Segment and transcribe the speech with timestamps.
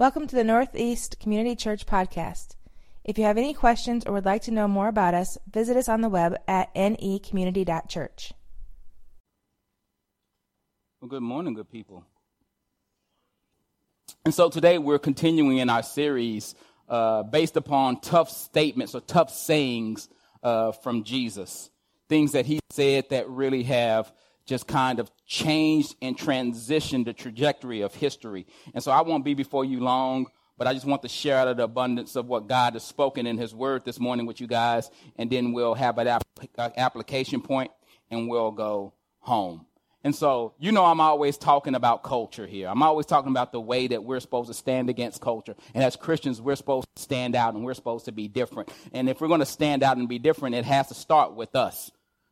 [0.00, 2.56] Welcome to the Northeast Community Church podcast.
[3.04, 5.90] If you have any questions or would like to know more about us, visit us
[5.90, 8.32] on the web at necommunity.church.
[11.02, 12.06] Well, good morning, good people.
[14.24, 16.54] And so today we're continuing in our series
[16.88, 20.08] uh, based upon tough statements or tough sayings
[20.42, 21.68] uh, from Jesus.
[22.08, 24.10] Things that he said that really have
[24.46, 28.46] just kind of changed and transitioned the trajectory of history.
[28.74, 30.26] And so I won't be before you long,
[30.58, 33.26] but I just want to share out of the abundance of what God has spoken
[33.26, 34.90] in his word this morning with you guys.
[35.16, 37.70] And then we'll have an uh, application point
[38.10, 39.66] and we'll go home.
[40.02, 42.68] And so, you know, I'm always talking about culture here.
[42.68, 45.54] I'm always talking about the way that we're supposed to stand against culture.
[45.74, 48.72] And as Christians, we're supposed to stand out and we're supposed to be different.
[48.94, 51.54] And if we're going to stand out and be different, it has to start with
[51.54, 51.90] us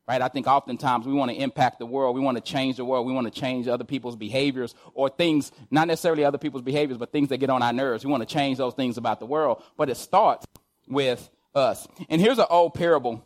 [0.08, 0.22] right?
[0.22, 2.16] I think oftentimes we want to impact the world.
[2.16, 3.06] We want to change the world.
[3.06, 7.12] We want to change other people's behaviors or things, not necessarily other people's behaviors, but
[7.12, 8.04] things that get on our nerves.
[8.04, 9.62] We want to change those things about the world.
[9.76, 10.46] But it starts
[10.88, 11.86] with us.
[12.08, 13.22] And here's an old parable.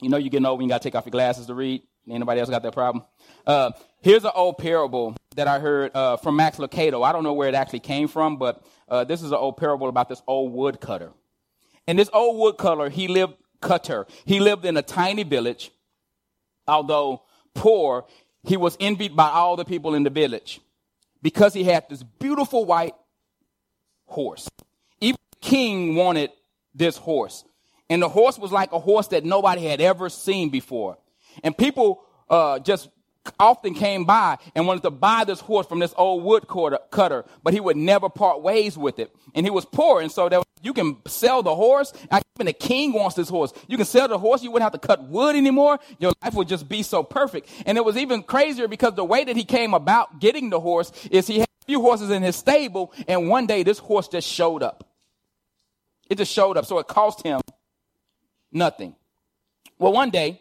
[0.00, 1.82] You know, you're getting old when you got to take off your glasses to read.
[2.08, 3.04] Anybody else got that problem?
[3.44, 7.04] Uh, here's an old parable that I heard uh, from Max Lucado.
[7.04, 9.88] I don't know where it actually came from, but uh, this is an old parable
[9.88, 11.12] about this old woodcutter.
[11.88, 14.06] And this old woodcutter, he lived cutter.
[14.24, 15.72] He lived in a tiny village
[16.66, 17.22] although
[17.54, 18.06] poor,
[18.44, 20.60] he was envied by all the people in the village
[21.22, 22.94] because he had this beautiful white
[24.06, 24.48] horse.
[25.00, 26.30] Even the king wanted
[26.74, 27.44] this horse.
[27.88, 30.98] And the horse was like a horse that nobody had ever seen before.
[31.42, 32.88] And people uh, just
[33.38, 36.46] often came by and wanted to buy this horse from this old wood
[36.90, 39.14] cutter, but he would never part ways with it.
[39.34, 41.92] And he was poor, and so there, you can sell the horse.
[42.36, 43.52] Even the king wants this horse.
[43.68, 44.42] You can sell the horse.
[44.42, 45.78] You wouldn't have to cut wood anymore.
[45.98, 47.48] Your life would just be so perfect.
[47.66, 50.92] And it was even crazier because the way that he came about getting the horse
[51.10, 54.28] is he had a few horses in his stable, and one day this horse just
[54.28, 54.88] showed up.
[56.08, 57.40] It just showed up, so it cost him
[58.52, 58.94] nothing.
[59.78, 60.40] Well, one day,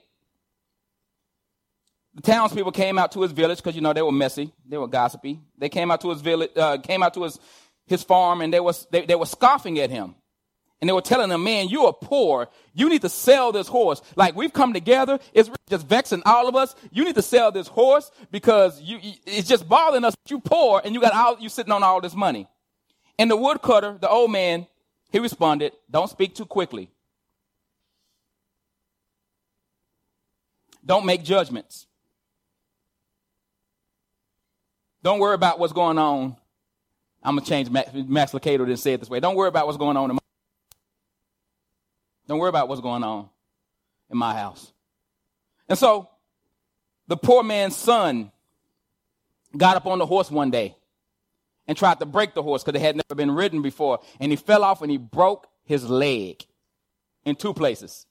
[2.16, 4.88] the townspeople came out to his village because you know they were messy, they were
[4.88, 5.42] gossipy.
[5.58, 7.40] They came out to his village, uh, came out to his
[7.88, 10.16] his farm, and they was they, they were scoffing at him,
[10.80, 12.48] and they were telling him, "Man, you are poor.
[12.74, 14.02] You need to sell this horse.
[14.16, 16.74] Like we've come together, it's just vexing all of us.
[16.90, 20.16] You need to sell this horse because you it's just bothering us.
[20.30, 22.48] You poor, and you got all you sitting on all this money."
[23.20, 24.68] And the woodcutter, the old man,
[25.12, 26.90] he responded, "Don't speak too quickly.
[30.86, 31.88] Don't make judgments."
[35.06, 36.36] Don't worry about what's going on.
[37.22, 37.92] I'm gonna change Max,
[38.32, 39.20] Lucado to say it this way.
[39.20, 40.22] Don't worry about what's going on in my
[42.28, 43.30] Don't worry about what's going on
[44.10, 44.74] in my house.
[45.70, 46.10] And so
[47.08, 48.32] the poor man's son
[49.56, 50.76] got up on the horse one day
[51.68, 54.00] and tried to break the horse because it had never been ridden before.
[54.20, 56.44] And he fell off and he broke his leg
[57.26, 58.08] in two places.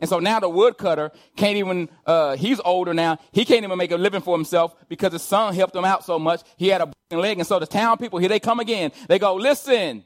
[0.00, 3.18] And so now the woodcutter can't even, uh, he's older now.
[3.32, 6.18] He can't even make a living for himself because his son helped him out so
[6.18, 6.42] much.
[6.56, 7.38] He had a broken leg.
[7.38, 8.92] And so the town people, here they come again.
[9.08, 10.04] They go, listen,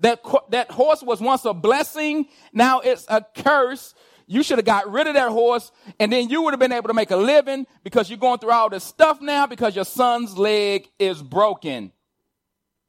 [0.00, 0.20] that,
[0.50, 2.26] that horse was once a blessing.
[2.52, 3.94] Now it's a curse.
[4.26, 5.70] You should have got rid of that horse
[6.00, 8.52] and then you would have been able to make a living because you're going through
[8.52, 11.92] all this stuff now because your son's leg is broken.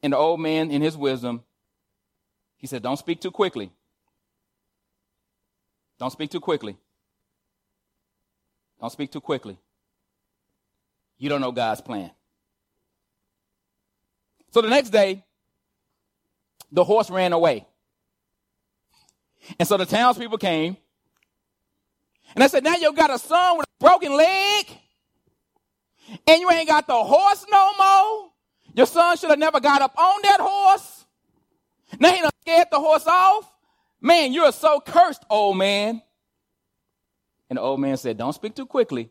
[0.01, 1.43] And the old man in his wisdom,
[2.55, 3.71] he said, don't speak too quickly.
[5.99, 6.77] Don't speak too quickly.
[8.79, 9.57] Don't speak too quickly.
[11.17, 12.11] You don't know God's plan.
[14.51, 15.23] So the next day,
[16.71, 17.67] the horse ran away.
[19.59, 20.77] And so the townspeople came.
[22.35, 24.65] And I said, Now you got a son with a broken leg.
[26.25, 28.31] And you ain't got the horse no more.
[28.73, 31.05] Your son should have never got up on that horse.
[31.99, 33.51] Now he done scared the horse off.
[34.01, 36.01] Man, you're so cursed, old man.
[37.49, 39.09] And the old man said, Don't speak too quickly.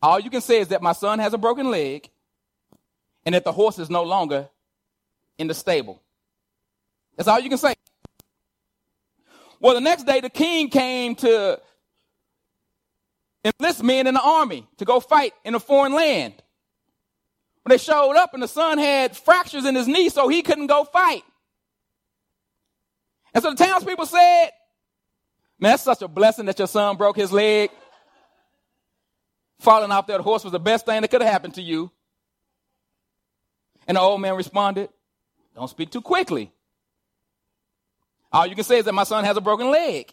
[0.00, 2.10] All you can say is that my son has a broken leg
[3.24, 4.48] and that the horse is no longer
[5.38, 6.02] in the stable.
[7.16, 7.74] That's all you can say.
[9.60, 11.60] Well, the next day, the king came to
[13.44, 16.34] enlist men in the army to go fight in a foreign land.
[17.62, 20.66] When they showed up, and the son had fractures in his knee, so he couldn't
[20.66, 21.22] go fight.
[23.34, 24.50] And so the townspeople said,
[25.58, 27.70] Man, that's such a blessing that your son broke his leg.
[29.60, 31.90] Falling off that horse was the best thing that could have happened to you.
[33.86, 34.88] And the old man responded,
[35.54, 36.52] Don't speak too quickly.
[38.32, 40.12] All you can say is that my son has a broken leg.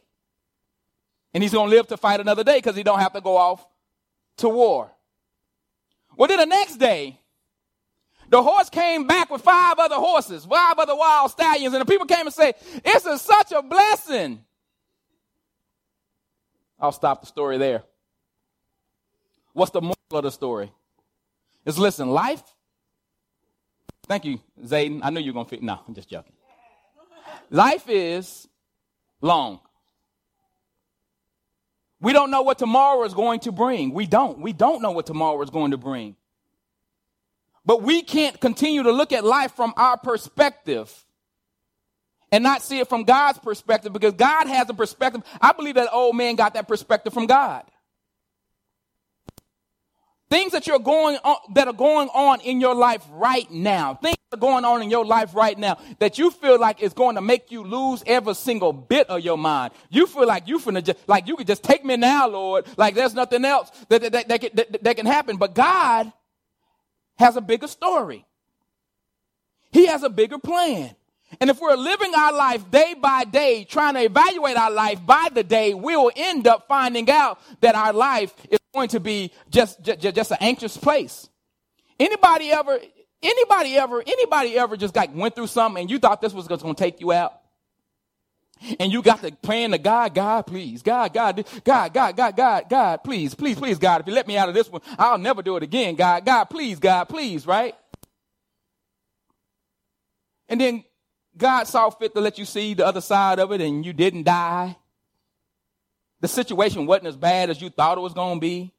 [1.33, 3.37] And he's going to live to fight another day because he don't have to go
[3.37, 3.65] off
[4.37, 4.91] to war.
[6.17, 7.19] Well, then the next day,
[8.29, 12.05] the horse came back with five other horses, five other wild stallions, and the people
[12.05, 14.43] came and said, This is such a blessing.
[16.79, 17.83] I'll stop the story there.
[19.53, 20.71] What's the moral of the story?
[21.65, 22.43] Is listen, life.
[24.07, 25.01] Thank you, Zayden.
[25.03, 25.61] I knew you were to fit.
[25.61, 26.33] No, I'm just joking.
[27.49, 28.47] Life is
[29.21, 29.59] long.
[32.01, 33.93] We don't know what tomorrow is going to bring.
[33.93, 34.39] We don't.
[34.39, 36.15] We don't know what tomorrow is going to bring.
[37.69, 40.91] But we can't continue to look at life from our perspective
[42.31, 45.21] and not see it from God's perspective because God has a perspective.
[45.39, 47.61] I believe that old man got that perspective from God.
[50.31, 54.17] Things that you're going on, that are going on in your life right now, things
[54.31, 57.17] that are going on in your life right now that you feel like is going
[57.17, 59.73] to make you lose every single bit of your mind.
[59.91, 62.65] You feel like you finna just, like you could just take me now, Lord.
[62.77, 65.37] Like there's nothing else that, that, that, that, that, that can happen.
[65.37, 66.11] But God
[67.19, 68.25] has a bigger story.
[69.71, 70.95] He has a bigger plan.
[71.39, 75.27] And if we're living our life day by day, trying to evaluate our life by
[75.31, 79.79] the day, we'll end up finding out that our life is going to be just,
[79.83, 81.29] just, just an anxious place.
[81.99, 82.79] Anybody ever,
[83.21, 86.61] anybody ever, anybody ever just like went through something and you thought this was going
[86.61, 87.38] to take you out?
[88.79, 92.69] And you got to praying to God, God, please, God, God, God, God, God, God,
[92.69, 95.41] God, please, please, please, God, if you let me out of this one, I'll never
[95.41, 97.75] do it again, God, God, please, God, please, right?
[100.49, 100.83] And then
[101.37, 104.23] God saw fit to let you see the other side of it and you didn't
[104.23, 104.75] die.
[106.21, 108.73] The situation wasn't as bad as you thought it was going to be.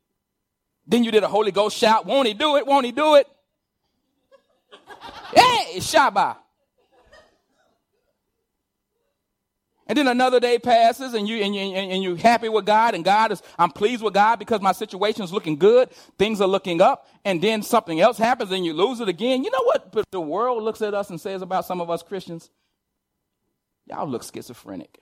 [0.86, 2.66] Then you did a Holy Ghost shout, won't he do it?
[2.66, 3.26] Won't he do it?
[5.34, 6.36] hey, Shabbat.
[9.90, 13.04] And then another day passes and you and you and you're happy with God and
[13.04, 16.80] God is I'm pleased with God because my situation is looking good, things are looking
[16.80, 19.42] up, and then something else happens and you lose it again.
[19.42, 22.04] You know what but the world looks at us and says about some of us
[22.04, 22.50] Christians?
[23.84, 24.96] Y'all look schizophrenic.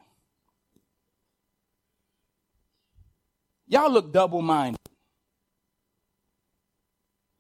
[3.67, 4.79] Y'all look double-minded.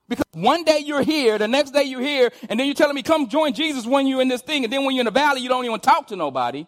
[0.06, 3.02] Because one day you're here, the next day you're here, and then you're telling me,
[3.02, 5.40] come join Jesus when you're in this thing, and then when you're in the valley,
[5.40, 6.66] you don't even talk to nobody.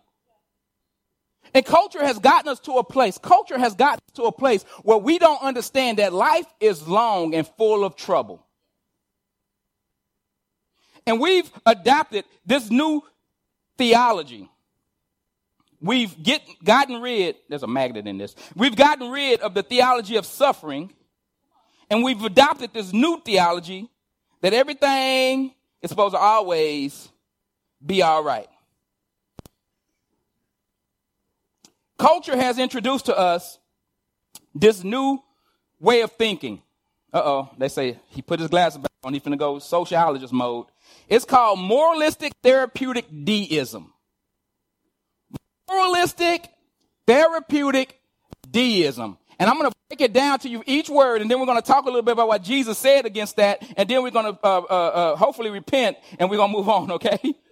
[1.54, 4.98] And culture has gotten us to a place, culture has gotten to a place where
[4.98, 8.46] we don't understand that life is long and full of trouble.
[11.06, 13.02] And we've adapted this new
[13.78, 14.48] theology.
[15.80, 18.36] We've get, gotten rid, there's a magnet in this.
[18.54, 20.92] We've gotten rid of the theology of suffering,
[21.88, 23.88] and we've adopted this new theology
[24.42, 27.08] that everything is supposed to always
[27.84, 28.48] be all right.
[32.00, 33.58] Culture has introduced to us
[34.54, 35.18] this new
[35.78, 36.62] way of thinking.
[37.12, 40.64] Uh oh, they say he put his glasses back on, he's gonna go sociologist mode.
[41.10, 43.92] It's called moralistic therapeutic deism.
[45.68, 46.48] Moralistic
[47.06, 48.00] therapeutic
[48.50, 49.18] deism.
[49.38, 51.60] And I'm going to break it down to you each word, and then we're going
[51.60, 54.34] to talk a little bit about what Jesus said against that, and then we're going
[54.34, 57.18] to uh, uh, uh, hopefully repent, and we're going to move on, okay?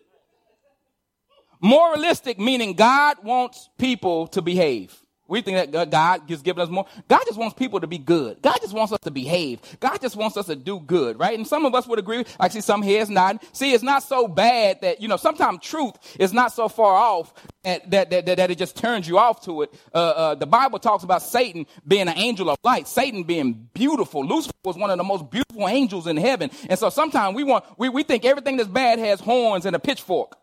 [1.61, 4.95] Moralistic meaning God wants people to behave.
[5.29, 6.87] We think that God has given us more.
[7.07, 8.41] God just wants people to be good.
[8.41, 9.61] God just wants us to behave.
[9.79, 11.37] God just wants us to do good, right?
[11.37, 12.25] And some of us would agree.
[12.41, 13.41] I see some heads nodding.
[13.53, 17.35] See, it's not so bad that, you know, sometimes truth is not so far off
[17.63, 19.75] that, that, that, that it just turns you off to it.
[19.95, 24.25] Uh, uh, the Bible talks about Satan being an angel of light, Satan being beautiful.
[24.25, 26.51] Lucifer was one of the most beautiful angels in heaven.
[26.71, 29.79] And so sometimes we want, we, we think everything that's bad has horns and a
[29.79, 30.39] pitchfork.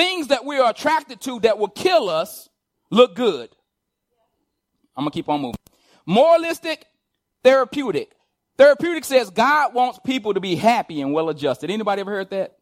[0.00, 2.48] Things that we are attracted to that will kill us
[2.90, 3.50] look good.
[4.96, 5.56] I'm going to keep on moving.
[6.06, 6.86] Moralistic,
[7.44, 8.12] therapeutic.
[8.56, 11.70] Therapeutic says God wants people to be happy and well adjusted.
[11.70, 12.56] Anybody ever heard that?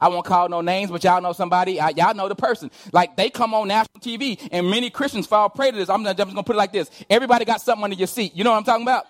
[0.00, 1.80] I won't call no names, but y'all know somebody.
[1.80, 2.70] I, y'all know the person.
[2.92, 5.88] Like they come on national TV, and many Christians fall prey to this.
[5.88, 8.36] I'm, I'm just gonna put it like this: Everybody got something under your seat.
[8.36, 9.06] You know what I'm talking about?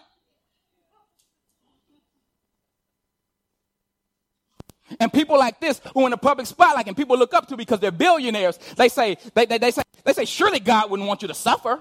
[5.00, 7.80] And people like this who in the public spotlight and people look up to because
[7.80, 11.28] they're billionaires, they say, they, they, they say, they say, surely God wouldn't want you
[11.28, 11.78] to suffer.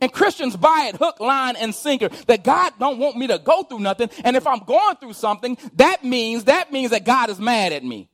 [0.00, 3.62] And Christians buy it hook, line, and sinker that God don't want me to go
[3.62, 4.08] through nothing.
[4.24, 7.84] And if I'm going through something, that means, that means that God is mad at
[7.84, 8.08] me.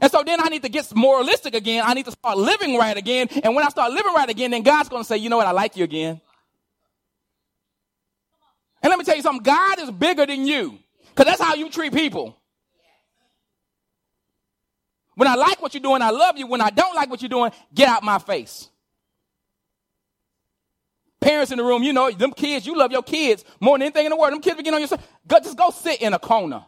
[0.00, 1.84] And so then I need to get moralistic again.
[1.86, 3.28] I need to start living right again.
[3.44, 5.46] And when I start living right again, then God's going to say, you know what?
[5.46, 6.20] I like you again.
[8.82, 9.42] And let me tell you something.
[9.42, 10.78] God is bigger than you.
[11.14, 12.36] Because that's how you treat people.
[15.14, 16.46] When I like what you're doing, I love you.
[16.48, 18.68] When I don't like what you're doing, get out my face.
[21.20, 24.06] Parents in the room, you know, them kids, you love your kids more than anything
[24.06, 24.32] in the world.
[24.32, 24.90] Them kids begin on your.
[25.26, 26.64] Go, just go sit in a corner.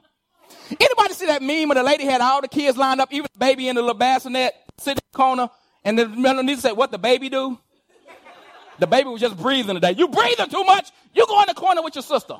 [0.71, 3.39] Anybody see that meme where the lady had all the kids lined up, even the
[3.39, 5.51] baby in the little bassinet, sit in the corner,
[5.85, 7.59] and the underneath said, what the baby do?
[8.79, 9.95] The baby was just breathing today.
[9.97, 12.37] You breathing too much, you go in the corner with your sister.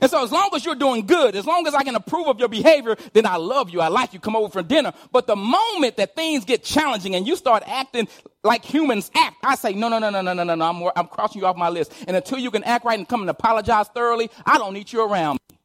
[0.00, 2.38] And so as long as you're doing good, as long as I can approve of
[2.38, 3.80] your behavior, then I love you.
[3.80, 4.20] I like you.
[4.20, 4.92] Come over for dinner.
[5.10, 8.08] But the moment that things get challenging and you start acting
[8.42, 10.64] like humans act, I say, no, no, no, no, no, no, no, no.
[10.64, 11.92] I'm, I'm crossing you off my list.
[12.06, 15.04] And until you can act right and come and apologize thoroughly, I don't need you
[15.04, 15.58] around me.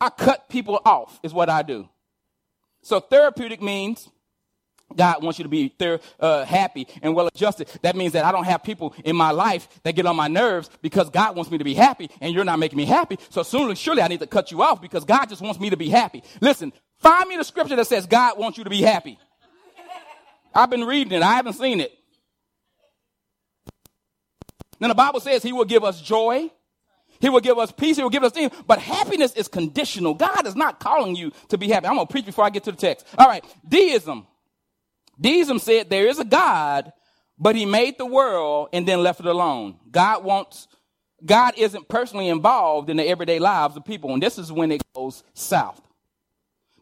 [0.00, 1.88] I cut people off is what I do.
[2.82, 4.10] So therapeutic means
[4.94, 7.68] God wants you to be there, uh, happy and well adjusted.
[7.82, 10.70] That means that I don't have people in my life that get on my nerves
[10.82, 13.18] because God wants me to be happy and you're not making me happy.
[13.30, 15.76] So soon surely I need to cut you off because God just wants me to
[15.76, 16.22] be happy.
[16.40, 19.18] Listen, find me the scripture that says God wants you to be happy.
[20.54, 21.22] I've been reading it.
[21.22, 21.92] I haven't seen it.
[24.78, 26.50] Then the Bible says he will give us joy.
[27.20, 27.96] He will give us peace.
[27.96, 28.52] He will give us things.
[28.66, 30.14] But happiness is conditional.
[30.14, 31.86] God is not calling you to be happy.
[31.86, 33.06] I'm going to preach before I get to the text.
[33.16, 33.44] All right.
[33.66, 34.26] Deism.
[35.20, 36.92] Deism said there is a God,
[37.38, 39.76] but he made the world and then left it alone.
[39.90, 40.68] God wants,
[41.24, 44.12] God isn't personally involved in the everyday lives of people.
[44.12, 45.80] And this is when it goes south.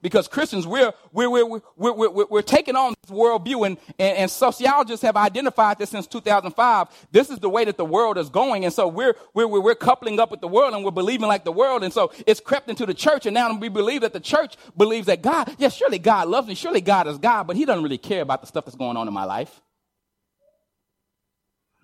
[0.03, 4.31] Because Christians, we're, we're, we're, we're, we're, we're taking on this worldview, and, and, and,
[4.31, 6.89] sociologists have identified this since 2005.
[7.13, 8.65] This is the way that the world is going.
[8.65, 11.53] And so we're, we're, we're coupling up with the world and we're believing like the
[11.53, 11.85] world.
[11.85, 13.27] And so it's crept into the church.
[13.27, 16.57] And now we believe that the church believes that God, yes, surely God loves me.
[16.57, 19.07] Surely God is God, but he doesn't really care about the stuff that's going on
[19.07, 19.61] in my life.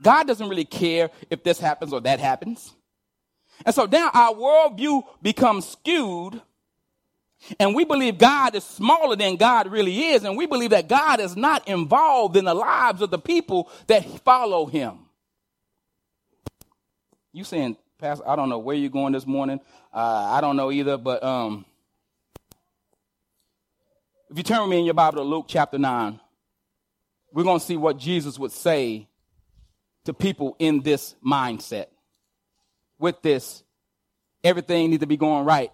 [0.02, 2.74] God doesn't really care if this happens or that happens.
[3.64, 6.40] And so now our worldview becomes skewed
[7.58, 10.24] and we believe God is smaller than God really is.
[10.24, 14.04] And we believe that God is not involved in the lives of the people that
[14.20, 14.98] follow him.
[17.32, 19.60] You saying, Pastor, I don't know where you're going this morning.
[19.92, 21.64] Uh, I don't know either, but um,
[24.30, 26.20] if you turn with me in your Bible to Luke chapter 9,
[27.32, 29.08] we're going to see what Jesus would say
[30.04, 31.86] to people in this mindset.
[32.98, 33.62] With this,
[34.42, 35.70] everything needs to be going right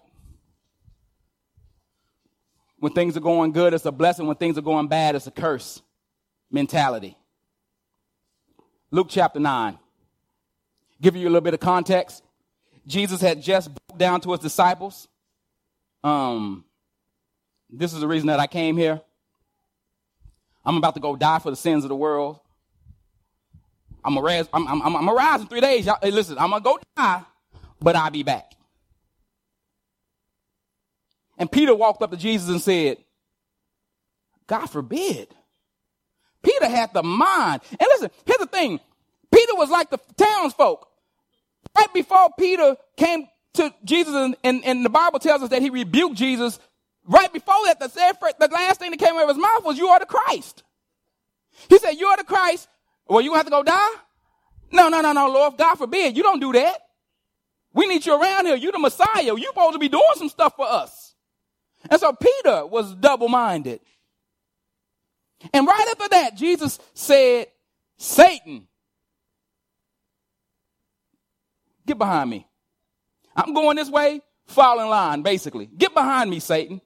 [2.79, 4.27] when things are going good, it's a blessing.
[4.27, 5.81] When things are going bad, it's a curse
[6.51, 7.17] mentality.
[8.91, 9.77] Luke chapter 9.
[11.01, 12.23] Give you a little bit of context.
[12.87, 15.07] Jesus had just broke down to his disciples.
[16.03, 16.65] Um,
[17.69, 19.01] this is the reason that I came here.
[20.63, 22.39] I'm about to go die for the sins of the world.
[24.03, 25.85] I'm gonna rise, I'm, I'm, I'm gonna rise in three days.
[25.85, 27.23] Y'all, hey, listen, I'm gonna go die,
[27.81, 28.51] but I'll be back.
[31.37, 32.97] And Peter walked up to Jesus and said,
[34.47, 35.27] God forbid.
[36.43, 37.61] Peter had the mind.
[37.71, 38.79] And listen, here's the thing.
[39.33, 40.87] Peter was like the townsfolk.
[41.75, 45.69] Right before Peter came to Jesus, and, and, and the Bible tells us that he
[45.69, 46.59] rebuked Jesus.
[47.07, 47.87] Right before that, the,
[48.39, 50.63] the last thing that came out of his mouth was, You are the Christ.
[51.69, 52.67] He said, You are the Christ.
[53.07, 53.89] Well, you have to go die?
[54.71, 55.57] No, no, no, no, Lord.
[55.57, 56.15] God forbid.
[56.15, 56.79] You don't do that.
[57.73, 58.55] We need you around here.
[58.55, 59.23] You're the Messiah.
[59.23, 61.04] You're supposed to be doing some stuff for us.
[61.89, 63.79] And so Peter was double minded.
[65.53, 67.47] And right after that, Jesus said,
[67.97, 68.67] Satan,
[71.85, 72.47] get behind me.
[73.35, 75.65] I'm going this way, fall in line, basically.
[75.65, 76.81] Get behind me, Satan.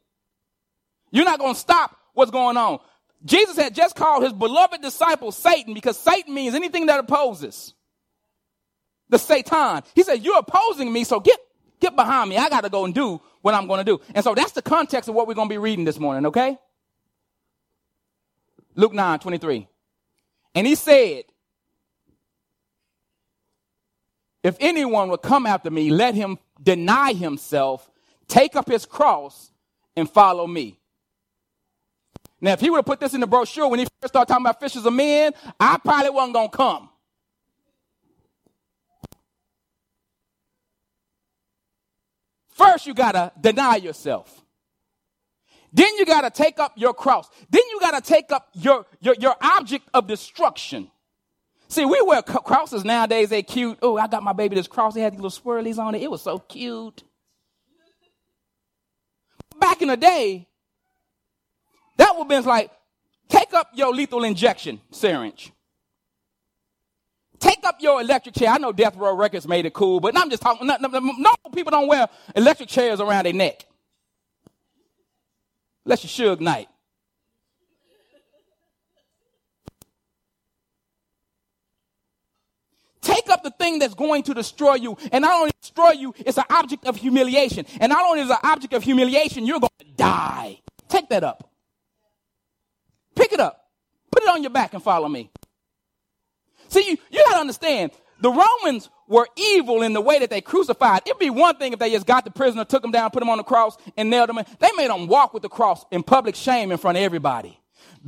[1.12, 2.80] You're not going to stop what's going on.
[3.26, 7.74] Jesus had just called his beloved disciple Satan because Satan means anything that opposes.
[9.10, 9.84] The Satan.
[9.96, 11.40] He said, You're opposing me, so get,
[11.80, 12.38] get behind me.
[12.38, 14.02] I got to go and do what I'm going to do.
[14.14, 16.58] And so that's the context of what we're going to be reading this morning, okay?
[18.76, 19.68] Luke 9, 23.
[20.56, 21.24] And he said,
[24.44, 27.90] If anyone would come after me, let him deny himself,
[28.28, 29.52] take up his cross,
[29.96, 30.80] and follow me.
[32.42, 34.46] Now, if he would have put this in the brochure when he first started talking
[34.46, 36.89] about fishers of men, I probably wasn't going to come.
[42.60, 44.44] First, you got to deny yourself.
[45.72, 47.30] Then you got to take up your cross.
[47.50, 50.92] Then you got to take up your, your, your object of destruction.
[51.70, 53.30] See, we wear crosses nowadays.
[53.30, 53.78] They cute.
[53.82, 54.98] Oh, I got my baby this cross.
[54.98, 56.02] It had these little swirlies on it.
[56.02, 57.04] It was so cute.
[59.58, 60.46] Back in the day,
[61.96, 62.72] that would have been like,
[63.30, 65.54] take up your lethal injection syringe.
[67.40, 68.50] Take up your electric chair.
[68.50, 70.68] I know Death Row Records made it cool, but I'm just talking.
[70.68, 73.66] No, no, no people don't wear electric chairs around their neck.
[75.86, 76.68] Unless you Suge Knight.
[83.30, 84.98] take up the thing that's going to destroy you.
[85.12, 87.66] And not only destroy you, it's an object of humiliation.
[87.80, 90.60] And not only is an object of humiliation, you're going to die.
[90.88, 91.50] Take that up.
[93.16, 93.68] Pick it up.
[94.12, 95.30] Put it on your back and follow me.
[96.70, 100.42] See, you, you got to understand, the Romans were evil in the way that they
[100.42, 101.02] crucified.
[101.06, 103.30] It'd be one thing if they just got the prisoner, took him down, put him
[103.30, 104.38] on the cross, and nailed him.
[104.38, 104.46] In.
[104.60, 107.60] They made him walk with the cross in public shame in front of everybody,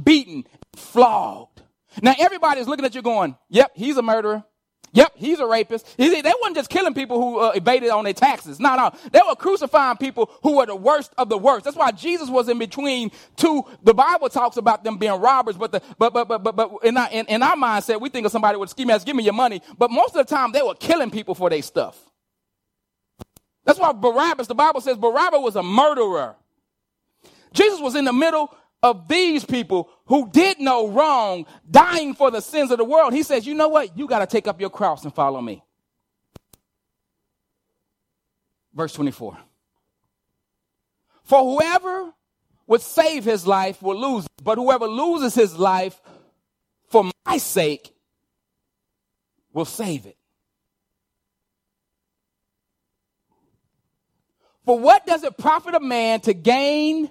[0.02, 1.64] beaten, flogged.
[2.02, 4.44] Now everybody's looking at you going, yep, he's a murderer.
[4.94, 5.96] Yep, he's a rapist.
[5.98, 6.10] They
[6.44, 8.60] weren't just killing people who uh, evaded on their taxes.
[8.60, 8.92] No, no.
[9.12, 11.64] They were crucifying people who were the worst of the worst.
[11.64, 13.64] That's why Jesus was in between two.
[13.84, 16.98] The Bible talks about them being robbers, but the, but, but, but, but, but in
[16.98, 19.24] our, in, in our mindset, we think of somebody with a scheme as give me
[19.24, 19.62] your money.
[19.78, 21.98] But most of the time, they were killing people for their stuff.
[23.64, 26.36] That's why Barabbas, the Bible says Barabbas was a murderer.
[27.54, 28.54] Jesus was in the middle
[28.84, 33.14] of these people who did no wrong, dying for the sins of the world.
[33.14, 33.98] He says, you know what?
[33.98, 35.64] You got to take up your cross and follow me.
[38.74, 39.38] Verse 24.
[41.24, 42.14] For whoever
[42.68, 46.02] would save his life will lose it, but whoever loses his life
[46.90, 47.94] for my sake
[49.54, 50.18] will save it.
[54.66, 57.10] For what does it profit a man to gain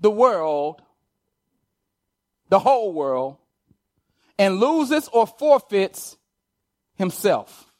[0.00, 0.82] the world
[2.52, 3.38] the whole world,
[4.38, 6.18] and loses or forfeits
[6.96, 7.72] himself.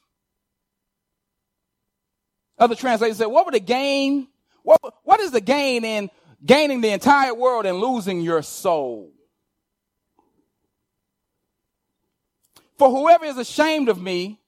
[2.57, 4.27] Other translators say, what would the gain?
[4.63, 6.09] What, what is the gain in
[6.43, 9.11] gaining the entire world and losing your soul?
[12.79, 14.39] For whoever is ashamed of me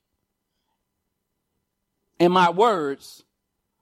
[2.19, 3.23] and my words,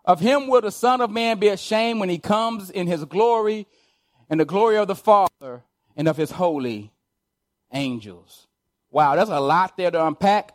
[0.03, 3.65] of him will the Son of Man be ashamed when he comes in his glory
[4.29, 5.63] and the glory of the Father
[5.95, 6.91] and of his holy
[7.71, 8.47] angels.
[8.91, 10.53] Wow, there's a lot there to unpack.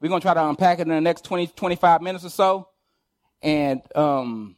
[0.00, 2.68] We're going to try to unpack it in the next 20, 25 minutes or so
[3.44, 4.56] and um,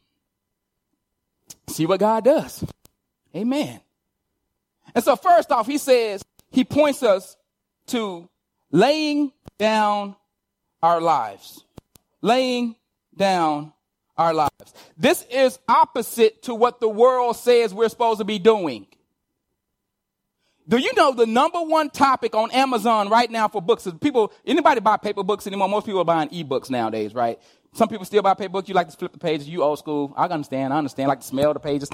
[1.67, 2.63] see what God does.
[3.35, 3.81] Amen.
[4.95, 7.35] And so, first off, he says, he points us
[7.87, 8.27] to
[8.71, 10.15] laying down
[10.81, 11.63] our lives.
[12.21, 12.75] Laying
[13.15, 13.73] down
[14.17, 14.73] our lives.
[14.97, 18.87] This is opposite to what the world says we're supposed to be doing.
[20.69, 24.33] Do you know the number one topic on Amazon right now for books is people,
[24.45, 25.69] anybody buy paper books anymore?
[25.69, 27.39] Most people are buying ebooks nowadays, right?
[27.73, 28.67] Some people still buy paper books.
[28.67, 29.47] You like to flip the pages.
[29.47, 30.13] You old school.
[30.17, 30.73] I understand.
[30.73, 31.05] I understand.
[31.05, 31.89] I like to smell the pages.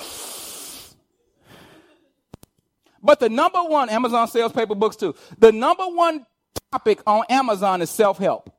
[3.02, 5.14] But the number one, Amazon sells paper books too.
[5.38, 6.26] The number one
[6.72, 8.50] topic on Amazon is self-help.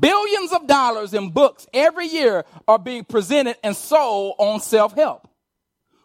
[0.00, 5.28] Billions of dollars in books every year are being presented and sold on self-help.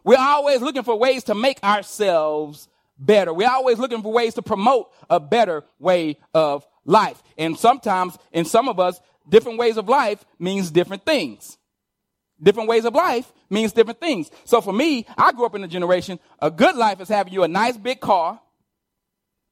[0.03, 3.33] We're always looking for ways to make ourselves better.
[3.33, 7.21] We're always looking for ways to promote a better way of life.
[7.37, 11.57] And sometimes, in some of us, different ways of life means different things.
[12.41, 14.31] Different ways of life means different things.
[14.45, 17.43] So for me, I grew up in a generation, a good life is having you
[17.43, 18.39] a nice big car.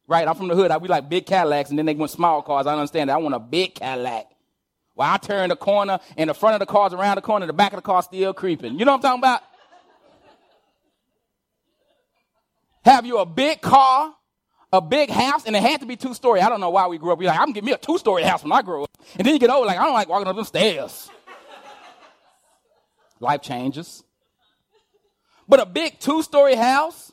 [0.08, 0.72] Right, I'm from the hood.
[0.72, 2.66] I we like big Cadillacs, and then they want small cars.
[2.66, 3.14] I understand that.
[3.14, 4.26] I want a big Cadillac.
[4.96, 7.54] Well, I turn the corner, and the front of the car's around the corner, the
[7.54, 8.80] back of the car still creeping.
[8.80, 9.44] You know what I'm talking about?
[12.90, 14.14] Have you a big car,
[14.74, 16.42] a big house, and it had to be two story.
[16.42, 17.20] I don't know why we grew up.
[17.20, 18.92] We're like, I'm gonna give me a two story house when I grow up.
[19.16, 21.10] And then you get old, like, I don't like walking up them stairs.
[23.20, 24.04] Life changes.
[25.48, 27.12] But a big two story house,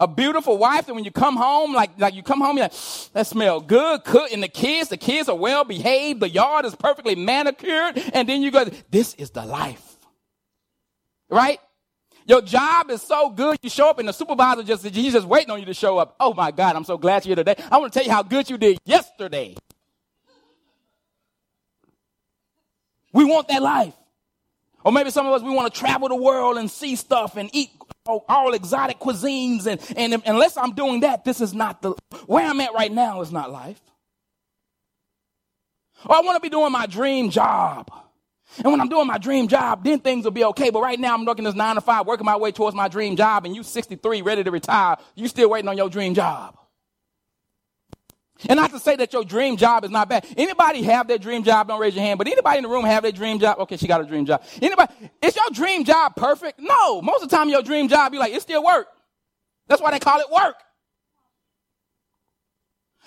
[0.00, 3.12] a beautiful wife that when you come home, like, like you come home, you're like,
[3.12, 6.74] that smell good, cook, and the kids, the kids are well behaved, the yard is
[6.74, 9.96] perfectly manicured, and then you go, this is the life.
[11.28, 11.60] Right?
[12.28, 15.50] Your job is so good, you show up and the supervisor just, he's just waiting
[15.50, 16.14] on you to show up.
[16.20, 17.64] Oh my God, I'm so glad you're here today.
[17.70, 19.56] I want to tell you how good you did yesterday.
[23.14, 23.94] We want that life.
[24.84, 27.48] Or maybe some of us, we want to travel the world and see stuff and
[27.54, 27.70] eat
[28.04, 29.66] all, all exotic cuisines.
[29.66, 31.94] And, and unless I'm doing that, this is not the,
[32.26, 33.80] where I'm at right now is not life.
[36.04, 37.90] Or I want to be doing my dream job.
[38.56, 40.70] And when I'm doing my dream job, then things will be okay.
[40.70, 43.16] But right now, I'm working this nine to five, working my way towards my dream
[43.16, 44.96] job, and you 63, ready to retire.
[45.14, 46.56] You still waiting on your dream job.
[48.48, 50.24] And not to say that your dream job is not bad.
[50.36, 51.68] Anybody have their dream job?
[51.68, 52.18] Don't raise your hand.
[52.18, 53.58] But anybody in the room have their dream job?
[53.60, 54.44] Okay, she got a dream job.
[54.62, 54.92] Anybody?
[55.20, 56.60] Is your dream job perfect?
[56.60, 57.02] No.
[57.02, 58.86] Most of the time, your dream job, you're like, it still work.
[59.66, 60.54] That's why they call it work.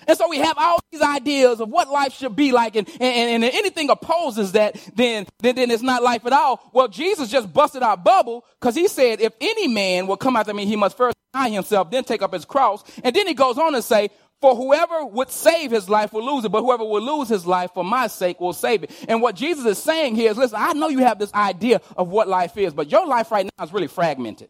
[0.06, 3.44] And so we have all these ideas of what life should be like, and, and,
[3.44, 6.70] and anything opposes that, then, then, then it's not life at all.
[6.72, 10.54] Well, Jesus just busted our bubble because he said, if any man will come after
[10.54, 12.82] me, he must first deny himself, then take up his cross.
[13.02, 14.10] And then he goes on to say,
[14.40, 17.72] For whoever would save his life will lose it, but whoever will lose his life
[17.74, 18.90] for my sake will save it.
[19.08, 22.08] And what Jesus is saying here is, listen, I know you have this idea of
[22.08, 24.48] what life is, but your life right now is really fragmented.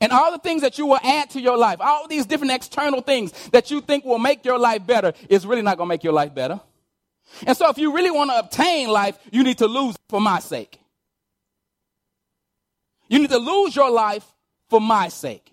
[0.00, 3.00] And all the things that you will add to your life, all these different external
[3.00, 6.04] things that you think will make your life better, is really not going to make
[6.04, 6.60] your life better.
[7.46, 10.40] And so if you really want to obtain life, you need to lose for my
[10.40, 10.80] sake.
[13.08, 14.24] You need to lose your life
[14.68, 15.52] for my sake.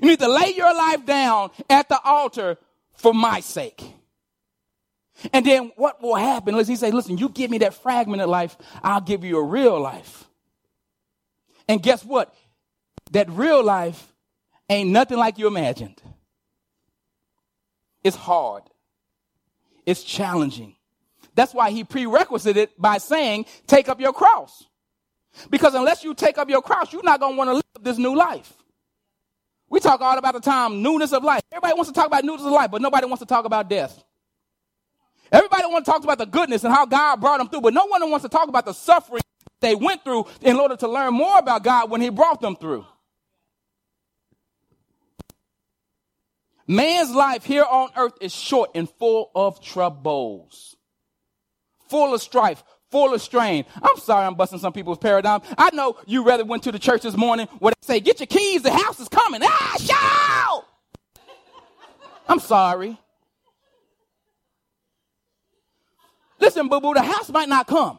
[0.00, 2.56] You need to lay your life down at the altar
[2.94, 3.82] for my sake.
[5.32, 6.54] And then what will happen?
[6.54, 9.78] Let's he say, listen, you give me that fragmented life, I'll give you a real
[9.78, 10.24] life.
[11.70, 12.34] And guess what?
[13.12, 14.12] That real life
[14.68, 16.02] ain't nothing like you imagined.
[18.02, 18.64] It's hard.
[19.86, 20.74] It's challenging.
[21.36, 24.64] That's why he prerequisited it by saying, take up your cross.
[25.48, 27.98] Because unless you take up your cross, you're not going to want to live this
[27.98, 28.52] new life.
[29.68, 31.42] We talk all about the time newness of life.
[31.52, 34.02] Everybody wants to talk about newness of life, but nobody wants to talk about death.
[35.30, 37.86] Everybody wants to talk about the goodness and how God brought them through, but no
[37.86, 39.22] one wants to talk about the suffering
[39.60, 42.86] they went through in order to learn more about God when He brought them through.
[46.66, 50.76] Man's life here on earth is short and full of troubles,
[51.88, 53.64] full of strife, full of strain.
[53.82, 55.40] I'm sorry I'm busting some people's paradigm.
[55.58, 58.28] I know you rather went to the church this morning where they say, get your
[58.28, 59.40] keys, the house is coming.
[59.42, 60.66] Ah, shout!
[62.28, 62.96] I'm sorry.
[66.38, 67.98] Listen, boo boo, the house might not come.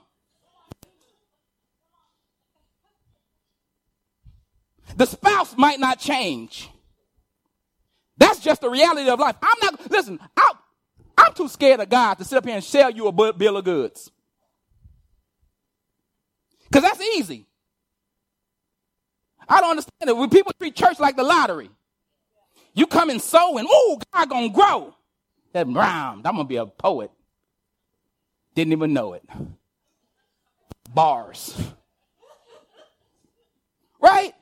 [4.98, 6.70] The spouse might not change.
[8.18, 9.36] That's just the reality of life.
[9.42, 10.56] I'm not, listen, I'm,
[11.18, 13.66] I'm too scared of God to sit up here and sell you a bill of
[13.66, 14.12] goods.
[16.66, 17.48] Because that's easy.
[19.48, 20.16] I don't understand it.
[20.16, 21.70] When people treat church like the lottery,
[22.74, 24.96] you come and sow and, oh, God gonna grow.
[25.54, 26.26] That rhymed.
[26.26, 27.12] I'm gonna be a poet.
[28.56, 29.24] Didn't even know it.
[30.94, 31.58] Bars.
[34.00, 34.34] Right?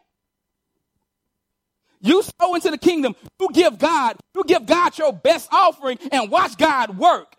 [2.02, 3.16] You sow into the kingdom.
[3.40, 7.36] You give God, you give God your best offering and watch God work.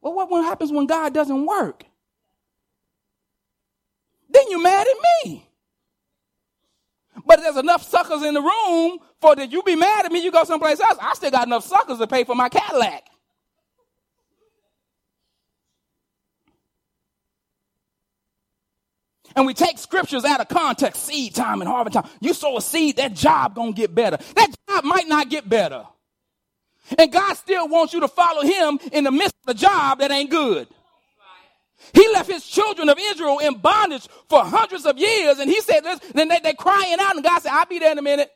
[0.00, 1.84] Well, what, happens when God doesn't work?
[4.36, 5.48] then you're mad at me.
[7.26, 10.30] But there's enough suckers in the room for that you be mad at me, you
[10.30, 10.98] go someplace else.
[11.00, 13.04] I still got enough suckers to pay for my Cadillac.
[19.36, 22.08] And we take scriptures out of context, seed time and harvest time.
[22.20, 24.16] You sow a seed, that job gonna get better.
[24.34, 25.84] That job might not get better.
[26.98, 30.10] And God still wants you to follow him in the midst of the job that
[30.10, 30.68] ain't good.
[31.92, 35.38] He left his children of Israel in bondage for hundreds of years.
[35.38, 35.82] And he said,
[36.14, 37.14] then they, they're crying out.
[37.14, 38.30] And God said, I'll be there in a minute.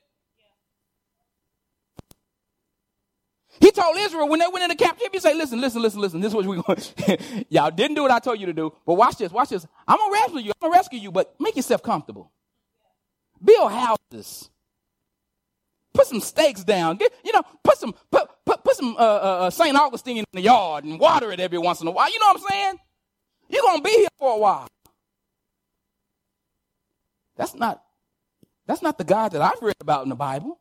[3.61, 6.20] He told Israel when they went into captivity, he said, listen, listen, listen, listen.
[6.20, 8.73] This is what we're going Y'all didn't do what I told you to do.
[8.87, 9.66] But watch this, watch this.
[9.87, 10.53] I'm going to rescue you.
[10.53, 12.33] I'm going to rescue you, but make yourself comfortable.
[13.44, 14.49] Build houses.
[15.92, 16.96] Put some stakes down.
[16.96, 19.77] Get, you know, put some, put, put, put some uh, uh, uh St.
[19.77, 22.11] Augustine in the yard and water it every once in a while.
[22.11, 22.75] You know what I'm saying?
[23.51, 24.68] You're going to be here for a while.
[27.37, 27.83] That's not,
[28.66, 30.60] that's not the God that I've read about in the Bible.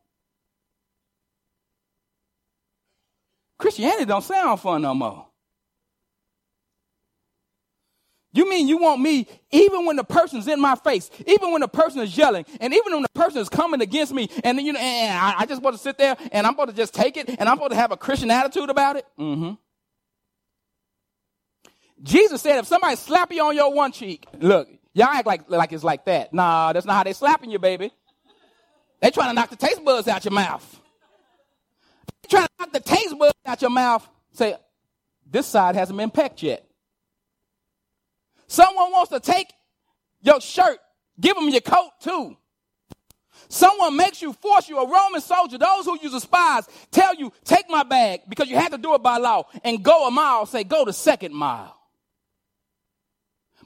[3.60, 5.26] Christianity don't sound fun no more.
[8.32, 11.68] You mean you want me, even when the person's in my face, even when the
[11.68, 14.78] person is yelling, and even when the person is coming against me, and you know,
[14.78, 17.28] and I, I just want to sit there and I'm supposed to just take it,
[17.28, 19.06] and I'm supposed to have a Christian attitude about it?
[19.18, 19.54] Mm-hmm.
[22.02, 25.72] Jesus said, if somebody slap you on your one cheek, look, y'all act like, like
[25.72, 26.32] it's like that.
[26.32, 27.90] Nah, that's not how they slapping you, baby.
[29.02, 30.79] They trying to knock the taste buds out your mouth.
[32.28, 34.08] Trying to knock the taste buds out your mouth.
[34.32, 34.54] Say,
[35.26, 36.64] this side hasn't been pecked yet.
[38.46, 39.52] Someone wants to take
[40.22, 40.78] your shirt,
[41.20, 42.36] give them your coat too.
[43.48, 47.32] Someone makes you, force you, a Roman soldier, those who use the spies, tell you,
[47.44, 50.46] take my bag because you had to do it by law and go a mile,
[50.46, 51.76] say, go the second mile.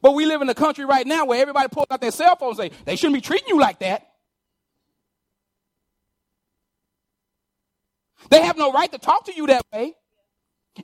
[0.00, 2.50] But we live in a country right now where everybody pulls out their cell phone
[2.50, 4.06] and say, they shouldn't be treating you like that.
[8.30, 9.94] They have no right to talk to you that way.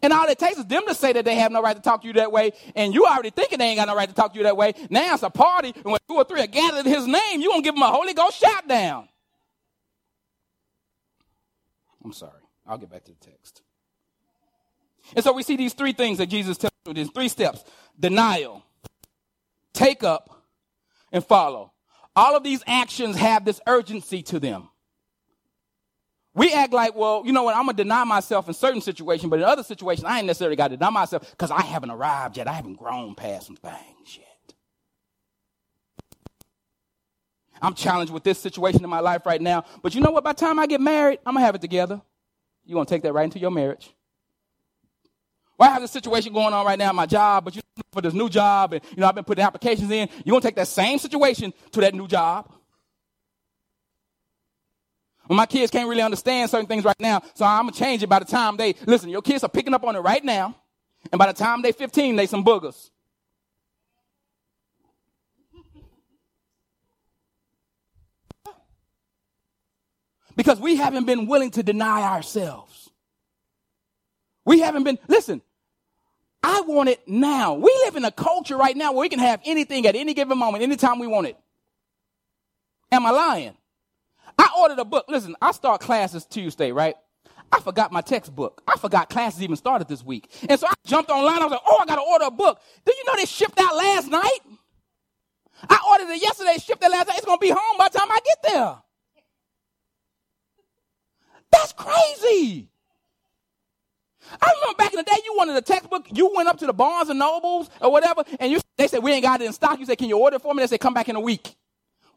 [0.03, 2.03] And all it takes is them to say that they have no right to talk
[2.03, 4.33] to you that way, and you already thinking they ain't got no right to talk
[4.33, 4.72] to you that way.
[4.88, 7.50] Now it's a party, and when two or three are gathered in his name, you're
[7.50, 9.09] gonna give them a Holy Ghost shout down.
[12.05, 12.40] I'm sorry.
[12.66, 13.62] I'll get back to the text.
[15.16, 17.64] And so we see these three things that Jesus tells us, these three steps.
[17.98, 18.62] Denial,
[19.74, 20.44] take up,
[21.11, 21.72] and follow.
[22.14, 24.69] All of these actions have this urgency to them.
[26.34, 29.40] We act like, well, you know what, I'm gonna deny myself in certain situations, but
[29.40, 32.46] in other situations, I ain't necessarily got to deny myself because I haven't arrived yet.
[32.46, 34.26] I haven't grown past some things yet.
[37.62, 39.64] I'm challenged with this situation in my life right now.
[39.82, 40.24] But you know what?
[40.24, 42.00] By the time I get married, I'm going to have it together.
[42.64, 43.90] You're going to take that right into your marriage.
[45.58, 47.60] Well, I have this situation going on right now in my job, but you
[47.92, 50.08] for this new job, and you know I've been putting applications in.
[50.24, 52.50] You're gonna take that same situation to that new job.
[55.30, 58.08] Well, my kids can't really understand certain things right now, so I'm gonna change it
[58.08, 59.10] by the time they listen.
[59.10, 60.56] Your kids are picking up on it right now,
[61.12, 62.90] and by the time they're 15, they some boogers.
[70.36, 72.90] because we haven't been willing to deny ourselves.
[74.44, 75.42] We haven't been, listen,
[76.42, 77.54] I want it now.
[77.54, 80.38] We live in a culture right now where we can have anything at any given
[80.38, 81.36] moment, anytime we want it.
[82.90, 83.59] Am I lying?
[84.40, 85.05] I ordered a book.
[85.09, 86.96] Listen, I start classes Tuesday, right?
[87.53, 88.62] I forgot my textbook.
[88.66, 90.31] I forgot classes even started this week.
[90.48, 91.40] And so I jumped online.
[91.40, 92.61] I was like, oh, I got to order a book.
[92.87, 94.38] Do you know they shipped out last night?
[95.68, 97.18] I ordered it yesterday, shipped it last night.
[97.18, 98.76] It's going to be home by the time I get there.
[101.53, 102.70] That's crazy.
[104.40, 106.72] I remember back in the day, you wanted a textbook, you went up to the
[106.72, 109.79] Barnes and Nobles or whatever, and you, they said, we ain't got it in stock.
[109.81, 110.62] You said, can you order it for me?
[110.62, 111.57] They said, come back in a week.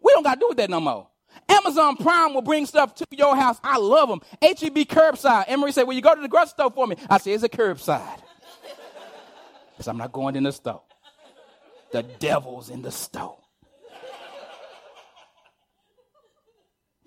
[0.01, 1.09] We don't got to do that no more.
[1.49, 3.59] Amazon Prime will bring stuff to your house.
[3.63, 4.21] I love them.
[4.41, 5.45] HEB curbside.
[5.47, 6.95] Emery said, Will you go to the grocery store for me.
[7.09, 8.19] I said, it's a curbside.
[9.71, 10.83] Because I'm not going in the store.
[11.91, 13.39] The devil's in the store.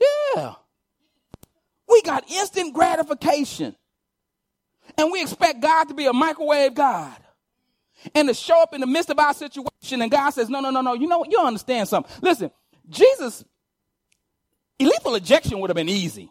[0.00, 0.54] Yeah.
[1.88, 3.76] We got instant gratification.
[4.98, 7.16] And we expect God to be a microwave God.
[8.14, 10.70] And to show up in the midst of our situation, and God says, No, no,
[10.70, 10.94] no, no.
[10.94, 11.24] You know?
[11.28, 12.12] You understand something.
[12.20, 12.50] Listen,
[12.88, 13.44] Jesus,
[14.84, 16.30] lethal injection would have been easy.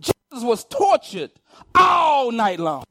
[0.00, 1.30] Jesus was tortured
[1.74, 2.84] all night long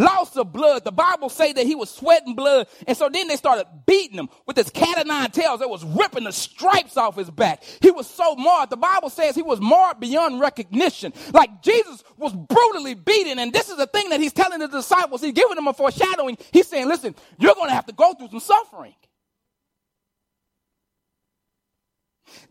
[0.00, 0.84] loss of blood.
[0.84, 2.66] The Bible say that he was sweating blood.
[2.86, 5.84] And so then they started beating him with his cat of nine tails that was
[5.84, 7.62] ripping the stripes off his back.
[7.80, 8.70] He was so marred.
[8.70, 11.12] The Bible says he was marred beyond recognition.
[11.32, 13.38] Like Jesus was brutally beaten.
[13.38, 15.20] And this is the thing that he's telling the disciples.
[15.20, 16.38] He's giving them a foreshadowing.
[16.52, 18.94] He's saying, listen, you're going to have to go through some suffering.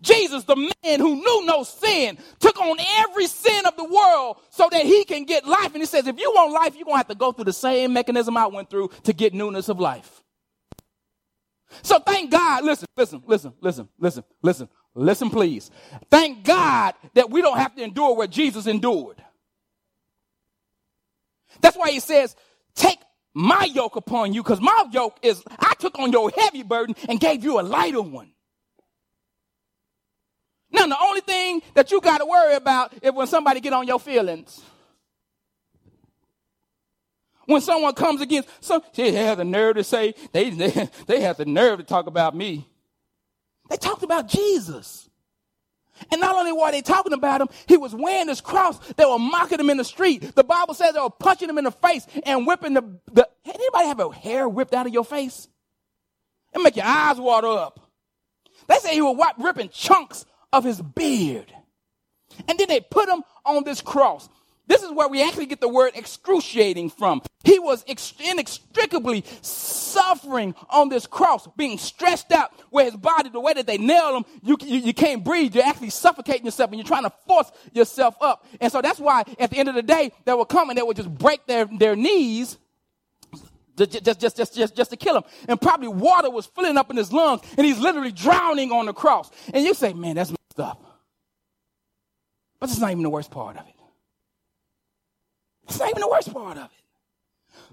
[0.02, 4.68] Jesus, the man who knew no sin, took on every sin of the world so
[4.72, 5.74] that he can get life.
[5.74, 7.54] And he says, if you want life, you're going to have to go through the
[7.54, 10.24] same mechanism I went through to get newness of life.
[11.84, 12.64] So thank God.
[12.64, 15.70] Listen, listen, listen, listen, listen, listen, listen, please.
[16.10, 19.24] Thank God that we don't have to endure what Jesus endured.
[21.62, 22.36] That's why he says,
[22.74, 23.00] take
[23.34, 27.20] my yoke upon you, because my yoke is, I took on your heavy burden and
[27.20, 28.32] gave you a lighter one.
[30.80, 33.86] Now, the only thing that you got to worry about is when somebody get on
[33.86, 34.62] your feelings.
[37.46, 41.38] When someone comes against, some, they have the nerve to say, they, they, they have
[41.38, 42.68] the nerve to talk about me.
[43.70, 45.10] They talked about Jesus.
[46.12, 48.80] And not only were they talking about him, he was wearing his cross.
[48.94, 50.34] They were mocking him in the street.
[50.34, 53.88] The Bible says they were punching him in the face and whipping the, the anybody
[53.88, 55.50] have a hair whipped out of your face?
[56.54, 57.82] It make your eyes water up.
[58.68, 61.54] They say he was ripping chunks of his beard.
[62.48, 64.30] And then they put him on this cross.
[64.68, 67.24] This is where we actually get the word excruciating from.
[67.44, 67.84] He was
[68.20, 73.80] inextricably suffering on this cross, being stretched out where his body, the way that they
[73.80, 75.56] nail him, you, you, you, can't breathe.
[75.56, 78.46] You're actually suffocating yourself and you're trying to force yourself up.
[78.62, 80.84] And so that's why at the end of the day, they would come and they
[80.84, 82.60] would just break their, their knees
[83.88, 85.24] just, just, just, just, just to kill him.
[85.48, 88.94] And probably water was filling up in his lungs and he's literally drowning on the
[88.94, 89.32] cross.
[89.54, 90.84] And you say, man, that's messed up.
[92.60, 93.74] But it's not even the worst part of it.
[95.68, 96.72] It's not even the worst part of it.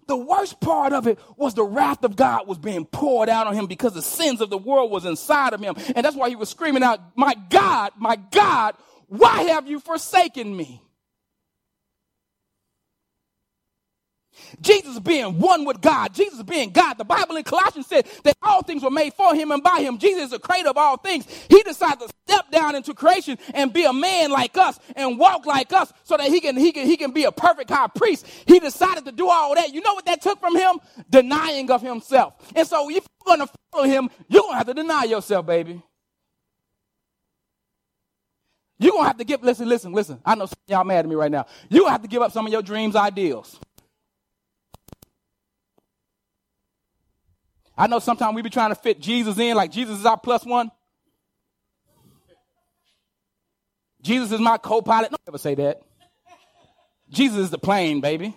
[0.07, 3.55] The worst part of it was the wrath of God was being poured out on
[3.55, 5.75] him because the sins of the world was inside of him.
[5.97, 8.77] And that's why he was screaming out, my God, my God,
[9.09, 10.83] why have you forsaken me?
[14.61, 16.99] Jesus being one with God, Jesus being God.
[16.99, 19.99] The Bible in Colossians said that all things were made for him and by him.
[19.99, 21.27] Jesus is the creator of all things.
[21.49, 25.47] He decided to step down into creation and be a man like us and walk
[25.47, 28.27] like us so that he can, he can, he can be a perfect high priest.
[28.47, 29.73] He decided to do all that.
[29.73, 30.79] You know what that took from him?
[31.11, 32.35] Denying of himself.
[32.55, 35.47] And so if you're going to follow him, you're going to have to deny yourself,
[35.47, 35.83] baby.
[38.79, 40.21] You're going to have to give, listen, listen, listen.
[40.25, 41.47] I know y'all mad at me right now.
[41.71, 43.59] You're going to have to give up some of your dreams, ideals.
[47.77, 50.45] I know sometimes we be trying to fit Jesus in, like Jesus is our plus
[50.47, 50.71] one.
[54.01, 55.11] Jesus is my co-pilot.
[55.11, 55.83] Don't ever say that.
[57.11, 58.37] Jesus is the plane, baby.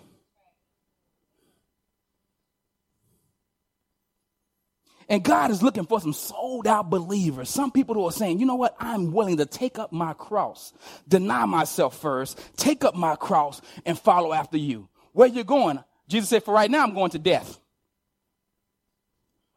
[5.08, 7.48] And God is looking for some sold out believers.
[7.50, 8.76] Some people who are saying, you know what?
[8.80, 10.72] I'm willing to take up my cross,
[11.08, 14.88] deny myself first, take up my cross and follow after you.
[15.12, 15.82] Where you going?
[16.08, 17.59] Jesus said, for right now, I'm going to death.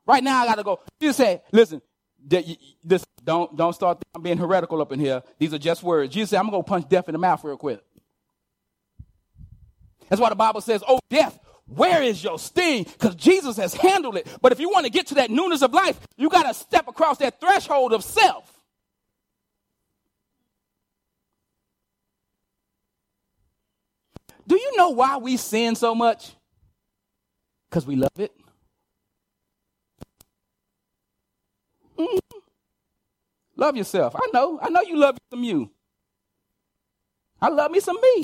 [0.06, 0.80] Right now, I got to go.
[1.00, 1.82] Jesus said, listen,
[2.26, 5.24] this, don't, don't start being heretical up in here.
[5.39, 6.13] These are just words.
[6.13, 7.82] Jesus said, I'm going to punch death in the mouth real quick.
[10.10, 12.84] That's why the Bible says, oh, death, where is your sting?
[12.84, 14.28] Because Jesus has handled it.
[14.42, 16.88] But if you want to get to that newness of life, you got to step
[16.88, 18.50] across that threshold of self.
[24.46, 26.36] Do you know why we sin so much?
[27.70, 28.34] Because we love it.
[32.04, 32.39] Mm-hmm.
[33.58, 34.16] Love yourself.
[34.16, 34.60] I know.
[34.62, 35.72] I know you love some you.
[37.42, 38.24] I love me some me.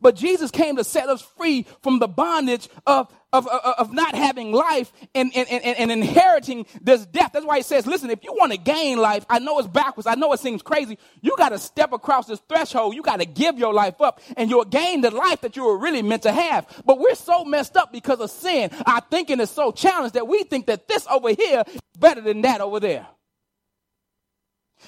[0.00, 4.14] But Jesus came to set us free from the bondage of, of, of, of not
[4.14, 7.30] having life and, and, and, and, inheriting this death.
[7.32, 10.06] That's why he says, listen, if you want to gain life, I know it's backwards.
[10.06, 10.98] I know it seems crazy.
[11.20, 12.94] You got to step across this threshold.
[12.94, 15.78] You got to give your life up and you'll gain the life that you were
[15.78, 16.66] really meant to have.
[16.84, 18.70] But we're so messed up because of sin.
[18.86, 22.42] Our thinking is so challenged that we think that this over here is better than
[22.42, 23.06] that over there.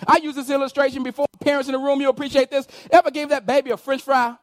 [0.07, 1.27] I use this illustration before.
[1.41, 2.67] Parents in the room, you appreciate this.
[2.91, 4.37] Ever gave that baby a french fry?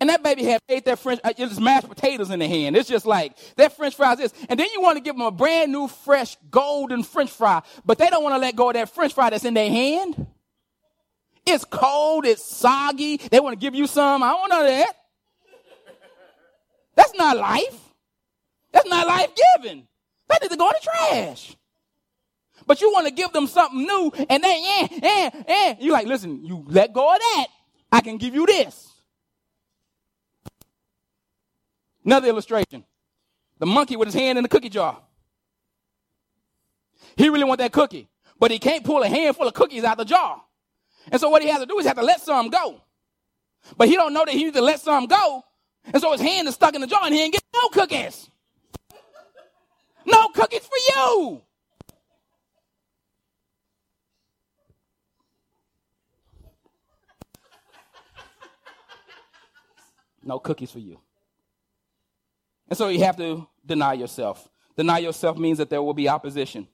[0.00, 2.74] And that baby had ate that French, uh, it's mashed potatoes in the hand.
[2.74, 4.32] It's just like, that French fries is.
[4.48, 7.98] And then you want to give them a brand new, fresh, golden French fry, but
[7.98, 10.26] they don't want to let go of that French fry that's in their hand.
[11.44, 13.18] It's cold, it's soggy.
[13.18, 14.22] They want to give you some.
[14.22, 14.92] I don't know that.
[16.94, 17.78] That's not life.
[18.72, 19.86] That's not life giving.
[20.28, 21.56] That needs to go in the trash.
[22.66, 25.76] But you want to give them something new, and then, yeah, yeah, yeah.
[25.80, 27.46] You're like, listen, you let go of that.
[27.90, 28.89] I can give you this.
[32.04, 32.84] Another illustration.
[33.58, 34.98] The monkey with his hand in the cookie jar.
[37.16, 38.08] He really want that cookie,
[38.38, 40.42] but he can't pull a handful of cookies out the jar.
[41.10, 42.80] And so what he has to do is have to let some go.
[43.76, 45.44] But he don't know that he needs to let some go.
[45.84, 48.30] And so his hand is stuck in the jar and he ain't get no cookies.
[50.06, 51.42] No cookies for you.
[60.22, 61.00] No cookies for you.
[62.70, 64.48] And so you have to deny yourself.
[64.76, 66.68] Deny yourself means that there will be opposition.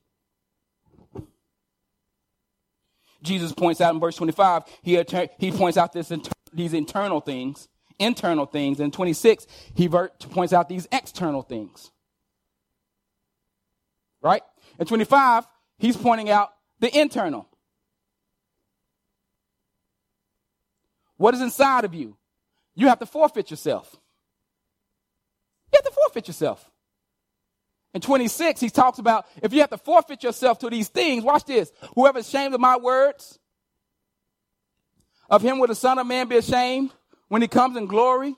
[3.22, 5.02] Jesus points out in verse 25, he,
[5.38, 6.12] he points out this,
[6.52, 7.66] these internal things,
[7.98, 8.78] internal things.
[8.78, 11.90] In 26, he points out these external things.
[14.22, 14.42] Right?
[14.78, 15.46] In 25,
[15.78, 17.48] he's pointing out the internal.
[21.16, 22.16] What is inside of you?
[22.74, 23.96] You have to forfeit yourself.
[25.72, 26.70] You have to forfeit yourself.
[27.94, 31.44] In 26, he talks about if you have to forfeit yourself to these things, watch
[31.44, 31.72] this.
[31.94, 33.38] Whoever is ashamed of my words,
[35.28, 36.92] of him will the Son of Man be ashamed
[37.28, 38.34] when he comes in glory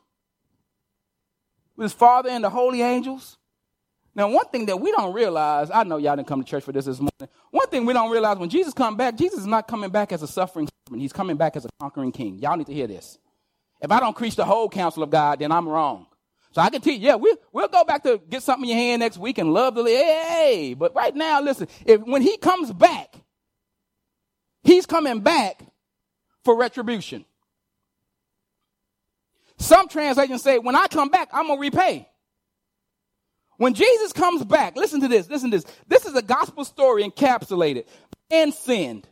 [1.77, 3.37] with his Father and the holy angels.
[4.15, 6.73] Now, one thing that we don't realize, I know y'all didn't come to church for
[6.73, 7.33] this this morning.
[7.53, 10.25] One thing we don't realize when Jesus comes back, Jesus is not coming back as
[10.25, 11.01] a suffering servant.
[11.01, 12.41] He's coming back as a conquering king.
[12.41, 13.19] Y'all need to hear this.
[13.81, 16.08] If I don't preach the whole counsel of God, then I'm wrong.
[16.53, 19.01] So I can teach, yeah, we, we'll go back to get something in your hand
[19.01, 23.15] next week and love the, hey, but right now, listen, if, when he comes back,
[24.63, 25.63] he's coming back
[26.45, 27.25] for retribution.
[29.59, 32.09] Some translations say, when I come back, I'm going to repay.
[33.59, 35.67] When Jesus comes back, listen to this, listen to this.
[35.89, 37.85] This is a gospel story encapsulated.
[38.31, 39.09] and sinned.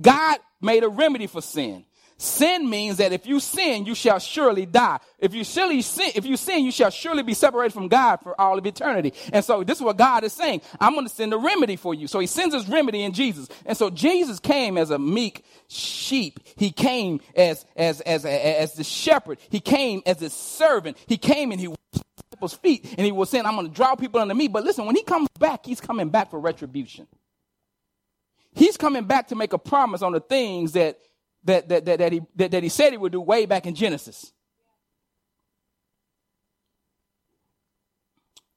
[0.00, 1.84] God made a remedy for sin.
[2.22, 5.00] Sin means that if you sin, you shall surely die.
[5.18, 8.40] If you surely sin, if you sin, you shall surely be separated from God for
[8.40, 9.12] all of eternity.
[9.32, 10.62] And so this is what God is saying.
[10.78, 12.06] I'm going to send a remedy for you.
[12.06, 13.48] So he sends his remedy in Jesus.
[13.66, 16.38] And so Jesus came as a meek sheep.
[16.54, 19.40] He came as, as, as, as, the shepherd.
[19.50, 20.98] He came as a servant.
[21.08, 23.96] He came and he washed people's feet and he was saying, I'm going to draw
[23.96, 24.46] people unto me.
[24.46, 27.08] But listen, when he comes back, he's coming back for retribution.
[28.54, 31.00] He's coming back to make a promise on the things that
[31.44, 33.74] that, that, that, that, he, that, that he said he would do way back in
[33.74, 34.32] Genesis.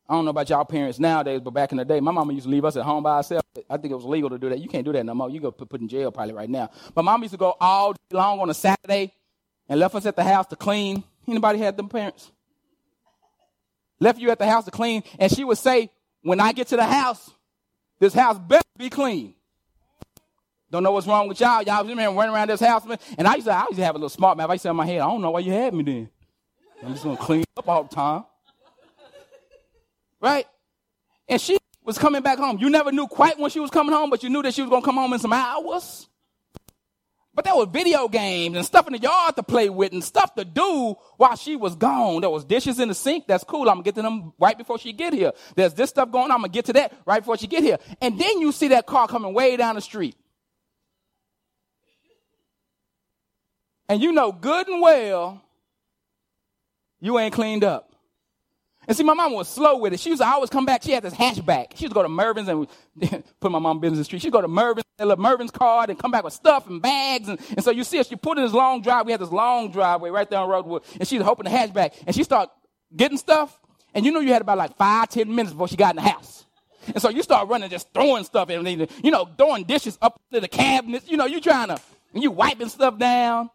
[0.07, 2.45] I don't know about y'all parents nowadays, but back in the day, my mama used
[2.45, 3.43] to leave us at home by ourselves.
[3.69, 4.59] I think it was legal to do that.
[4.59, 5.31] You can't do that no more.
[5.31, 6.69] You go put, put in jail probably right now.
[6.93, 9.13] But mom used to go all day long on a Saturday
[9.67, 11.03] and left us at the house to clean.
[11.27, 12.31] Anybody had them parents?
[13.99, 15.89] Left you at the house to clean, and she would say,
[16.21, 17.31] "When I get to the house,
[17.99, 19.34] this house better be clean."
[20.76, 21.61] Don't know what's wrong with y'all.
[21.61, 22.99] Y'all just man running around this house, man.
[23.17, 24.49] And I used to, I used to have a little smart mouth.
[24.49, 26.09] I used to have my head, I don't know why you had me then.
[26.84, 28.26] I'm just gonna clean up all the time.
[30.19, 30.45] Right?
[31.30, 32.57] And she was coming back home.
[32.59, 34.69] You never knew quite when she was coming home, but you knew that she was
[34.69, 36.09] gonna come home in some hours.
[37.34, 40.36] But there was video games and stuff in the yard to play with and stuff
[40.36, 42.19] to do while she was gone.
[42.19, 43.28] There was dishes in the sink.
[43.28, 43.69] That's cool.
[43.69, 45.32] I'm gonna get to them right before she get here.
[45.55, 46.32] There's this stuff going on.
[46.32, 47.78] I'm gonna get to that right before she get here.
[48.01, 50.17] And then you see that car coming way down the street.
[53.88, 55.41] And you know good and well
[56.99, 57.91] you ain't cleaned up.
[58.88, 59.99] And see, my mom was slow with it.
[59.99, 60.83] She to always come back.
[60.83, 61.75] She had this hatchback.
[61.75, 62.67] She used to go to Mervyn's and
[63.39, 64.21] put my mom business in the street.
[64.21, 67.27] She'd go to Mervyn's, and Mervyn's card and come back with stuff and bags.
[67.27, 69.05] And, and so you see her, she put in this long drive.
[69.07, 70.83] We had this long driveway right there on Roadwood.
[70.99, 71.93] And she was hoping the hatchback.
[72.05, 72.51] And she started
[72.95, 73.59] getting stuff.
[73.93, 76.09] And you know you had about like five, ten minutes before she got in the
[76.09, 76.45] house.
[76.88, 80.39] And so you start running, just throwing stuff in, you know, throwing dishes up to
[80.39, 81.09] the cabinets.
[81.09, 81.79] You know, you trying to,
[82.13, 83.49] and you wiping stuff down.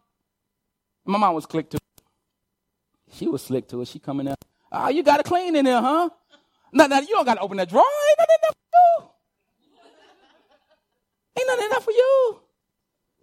[1.05, 2.03] My mom was click to it.
[3.13, 3.87] She was slick to it.
[3.87, 4.37] She coming out.
[4.71, 6.09] Oh, ah, you got to clean in there, huh?
[6.73, 7.83] No, no, you don't got to open that drawer.
[8.09, 8.71] Ain't nothing in there for
[9.01, 9.09] you.
[11.39, 12.39] Ain't nothing in there for you.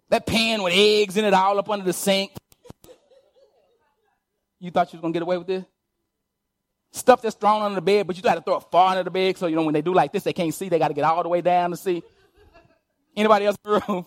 [0.09, 2.31] That pan with eggs in it all up under the sink.
[4.59, 5.63] You thought you was going to get away with this?
[6.91, 9.11] Stuff that's thrown under the bed, but you got to throw it far under the
[9.11, 10.69] bed so, you know, when they do like this, they can't see.
[10.69, 12.03] They got to get all the way down to see.
[13.15, 14.05] Anybody else in the room?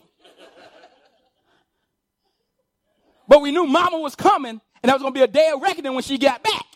[3.33, 5.63] But we knew mama was coming, and that was going to be a day of
[5.63, 6.67] reckoning when she got back.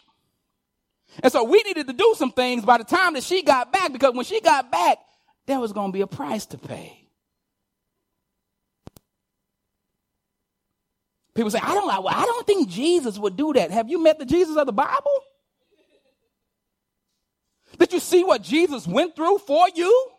[1.23, 3.93] And so we needed to do some things by the time that she got back
[3.93, 4.97] because when she got back,
[5.45, 7.11] there was going to be a price to pay.
[11.35, 13.71] People say, I don't, I don't think Jesus would do that.
[13.71, 15.25] Have you met the Jesus of the Bible?
[17.79, 20.11] Did you see what Jesus went through for you?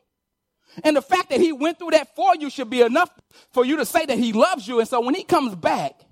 [0.83, 3.09] And the fact that he went through that for you should be enough
[3.53, 4.79] for you to say that he loves you.
[4.79, 6.03] And so when he comes back,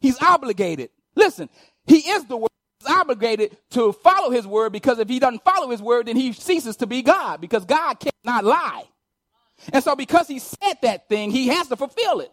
[0.00, 0.90] he's obligated.
[1.14, 1.48] Listen,
[1.86, 2.48] he is the word
[2.80, 6.32] He's obligated to follow his word because if he doesn't follow his word, then he
[6.32, 8.84] ceases to be God because God cannot lie.
[9.72, 12.32] And so because he said that thing, he has to fulfill it.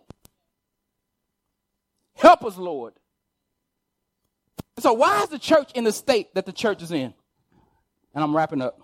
[2.15, 2.93] Help us, Lord.
[4.79, 7.13] So why is the church in the state that the church is in?
[8.13, 8.79] And I'm wrapping up.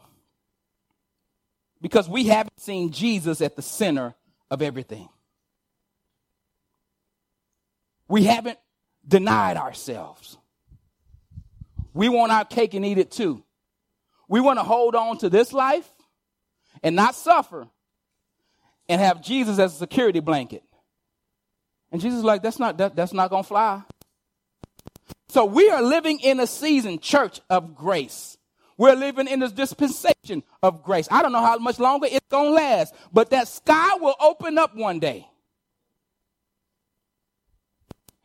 [1.79, 4.15] Because we haven't seen Jesus at the center
[4.49, 5.09] of everything.
[8.07, 8.57] We haven't
[9.07, 10.37] denied ourselves.
[11.93, 13.43] We want our cake and eat it too.
[14.27, 15.89] We want to hold on to this life
[16.83, 17.67] and not suffer
[18.87, 20.63] and have Jesus as a security blanket.
[21.91, 23.83] And Jesus is like, that's not, that, that's not going to fly.
[25.29, 28.37] So we are living in a season, church, of grace.
[28.77, 31.07] We're living in this dispensation of grace.
[31.11, 34.57] I don't know how much longer it's going to last, but that sky will open
[34.57, 35.27] up one day.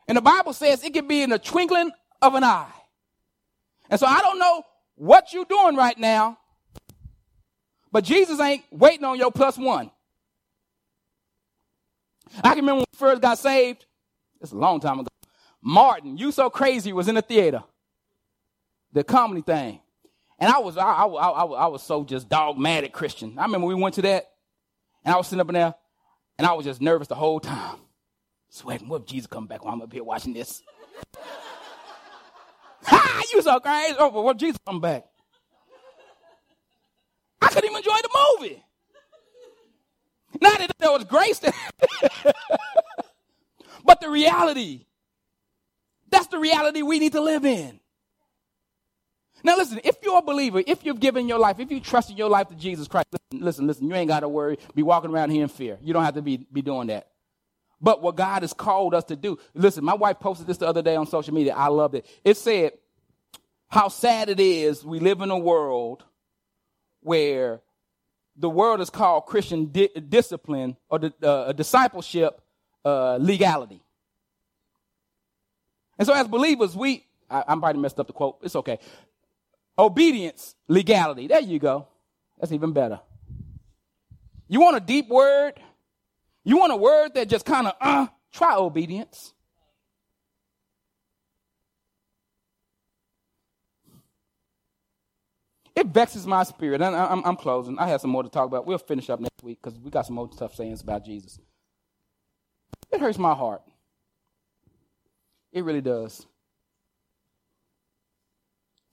[0.07, 1.91] And the Bible says it can be in the twinkling
[2.21, 2.71] of an eye.
[3.89, 4.63] And so I don't know
[4.95, 6.37] what you're doing right now,
[7.91, 9.91] but Jesus ain't waiting on your plus one.
[12.43, 13.85] I can remember when we first got saved.
[14.41, 15.07] It's a long time ago.
[15.61, 17.63] Martin, you so crazy was in the theater,
[18.93, 19.79] the comedy thing,
[20.39, 23.37] and I was I, I, I, I was so just dogmatic Christian.
[23.37, 24.31] I remember we went to that,
[25.03, 25.73] and I was sitting up in there,
[26.37, 27.77] and I was just nervous the whole time,
[28.49, 28.87] sweating.
[28.87, 30.63] What if Jesus come back while I'm up here watching this?
[32.83, 33.21] Ha!
[33.33, 33.95] You so crazy.
[33.99, 35.03] Oh, well, Jesus come back.
[37.41, 38.63] I couldn't even enjoy the movie.
[40.41, 41.53] Not that there was grace there.
[43.85, 44.85] but the reality.
[46.09, 47.79] That's the reality we need to live in.
[49.43, 52.29] Now, listen, if you're a believer, if you've given your life, if you trusted your
[52.29, 55.29] life to Jesus Christ, listen, listen, listen, you ain't got to worry, be walking around
[55.29, 55.77] here in fear.
[55.81, 57.07] You don't have to be, be doing that.
[57.79, 60.81] But what God has called us to do, listen, my wife posted this the other
[60.81, 61.53] day on social media.
[61.55, 62.05] I loved it.
[62.23, 62.73] It said,
[63.67, 66.03] how sad it is we live in a world
[67.01, 67.61] where
[68.35, 72.41] the world is called Christian di- discipline or di- uh, discipleship
[72.85, 73.83] uh, legality.
[75.99, 78.37] And so, as believers, we, I, I'm probably messed up the quote.
[78.43, 78.79] It's okay.
[79.77, 81.27] Obedience, legality.
[81.27, 81.87] There you go.
[82.39, 82.99] That's even better.
[84.47, 85.59] You want a deep word?
[86.47, 89.33] You want a word that just kind of, uh, try obedience.
[95.75, 96.81] It vexes my spirit.
[96.81, 97.77] And I'm, I'm closing.
[97.77, 98.65] I have some more to talk about.
[98.65, 101.37] We'll finish up next week because we got some more tough sayings about Jesus.
[102.93, 103.63] It hurts my heart.
[105.51, 106.25] It really does.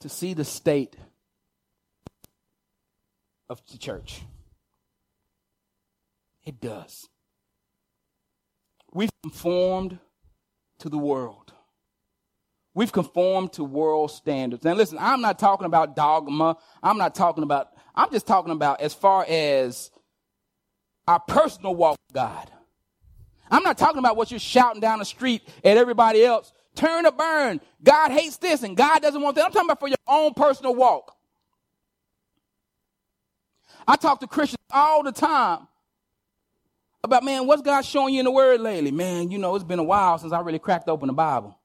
[0.01, 0.97] To see the state
[3.49, 4.23] of the church.
[6.45, 7.09] It does.
[8.95, 9.99] We've conformed
[10.79, 11.53] to the world.
[12.73, 14.65] We've conformed to world standards.
[14.65, 16.57] And listen, I'm not talking about dogma.
[16.83, 19.91] I'm not talking about, I'm just talking about as far as
[21.07, 22.51] our personal walk with God.
[23.51, 26.53] I'm not talking about what you're shouting down the street at everybody else.
[26.75, 27.61] Turn or burn.
[27.83, 29.45] God hates this and God doesn't want that.
[29.45, 31.15] I'm talking about for your own personal walk.
[33.87, 35.69] I talk to Christians all the time
[37.05, 38.91] about, man, what's God showing you in the Word lately?
[38.91, 41.59] Man, you know, it's been a while since I really cracked open the Bible.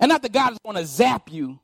[0.00, 1.60] And not that God is going to zap you,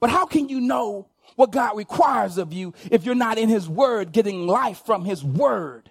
[0.00, 3.68] but how can you know what God requires of you if you're not in His
[3.68, 5.90] Word, getting life from His Word?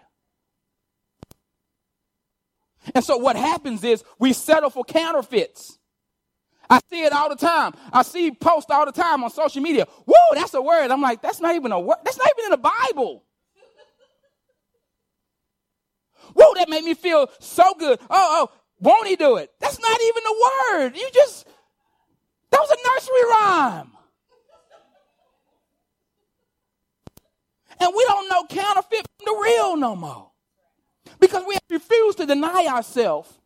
[2.96, 5.78] And so what happens is we settle for counterfeits.
[6.72, 7.74] I see it all the time.
[7.92, 9.86] I see posts all the time on social media.
[10.06, 10.90] Whoa, that's a word.
[10.90, 11.98] I'm like, that's not even a word.
[12.06, 13.24] That's not even in the Bible.
[16.34, 18.00] Whoa, that made me feel so good.
[18.10, 19.52] Oh, oh, won't he do it?
[19.60, 20.96] That's not even a word.
[20.96, 21.46] You just,
[22.52, 23.92] that was a nursery rhyme.
[27.82, 30.32] And we don't know counterfeit from the real no more.
[31.20, 33.41] Because we refuse to deny ourselves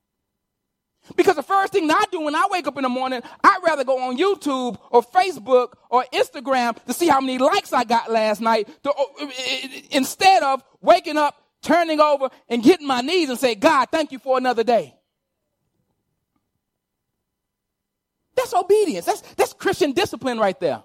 [1.15, 3.83] because the first thing I do when I wake up in the morning, I'd rather
[3.83, 8.41] go on YouTube or Facebook or Instagram to see how many likes I got last
[8.41, 9.27] night to, uh,
[9.91, 14.19] instead of waking up, turning over, and getting my knees and say, God, thank you
[14.19, 14.95] for another day.
[18.35, 19.05] That's obedience.
[19.05, 20.83] That's, that's Christian discipline right there.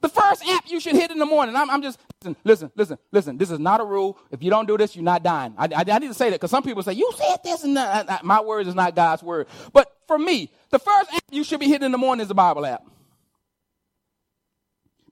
[0.00, 1.56] The first app you should hit in the morning.
[1.56, 3.38] I'm, I'm just, listen, listen, listen, listen.
[3.38, 4.16] This is not a rule.
[4.30, 5.54] If you don't do this, you're not dying.
[5.58, 7.76] I, I, I need to say that because some people say, you said this and
[7.76, 8.24] that.
[8.24, 9.48] My words is not God's word.
[9.72, 12.34] But for me, the first app you should be hitting in the morning is the
[12.34, 12.84] Bible app.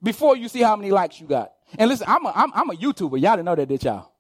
[0.03, 1.53] Before you see how many likes you got.
[1.79, 3.21] And listen, I'm a, I'm, I'm a YouTuber.
[3.21, 4.13] Y'all didn't know that, did y'all?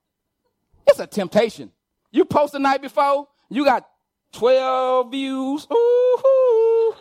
[0.87, 1.71] It's a temptation.
[2.11, 3.87] You post the night before, you got
[4.33, 5.67] 12 views.
[5.73, 6.95] Ooh,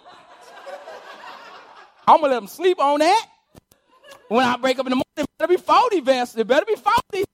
[2.07, 3.27] I'm going to let them sleep on that
[4.27, 6.35] when I break up in the morning, it better be 40, Vince.
[6.37, 7.25] It better be 40.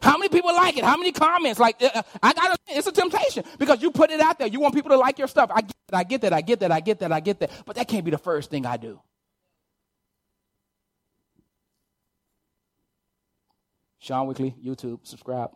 [0.00, 0.84] How many people like it?
[0.84, 1.58] How many comments?
[1.58, 4.46] Like, uh, I got it's a temptation because you put it out there.
[4.46, 5.50] You want people to like your stuff.
[5.52, 7.50] I get that, I get that, I get that, I get that, I get that.
[7.64, 9.00] But that can't be the first thing I do.
[13.98, 15.50] Sean Weekly, YouTube, subscribe.